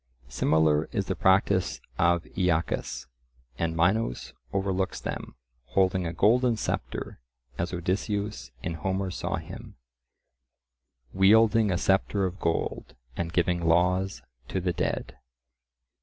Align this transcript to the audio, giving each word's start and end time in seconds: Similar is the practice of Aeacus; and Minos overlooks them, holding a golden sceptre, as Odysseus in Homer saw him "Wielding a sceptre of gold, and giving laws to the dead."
Similar 0.29 0.85
is 0.91 1.05
the 1.05 1.15
practice 1.15 1.79
of 1.99 2.25
Aeacus; 2.35 3.05
and 3.59 3.75
Minos 3.77 4.33
overlooks 4.51 4.99
them, 4.99 5.35
holding 5.65 6.07
a 6.07 6.11
golden 6.13 6.57
sceptre, 6.57 7.19
as 7.59 7.71
Odysseus 7.71 8.49
in 8.63 8.73
Homer 8.73 9.11
saw 9.11 9.35
him 9.35 9.75
"Wielding 11.13 11.69
a 11.69 11.77
sceptre 11.77 12.25
of 12.25 12.39
gold, 12.39 12.95
and 13.15 13.31
giving 13.31 13.63
laws 13.67 14.23
to 14.47 14.59
the 14.59 14.73
dead." 14.73 15.19